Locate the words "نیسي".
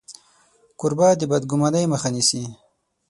2.15-2.43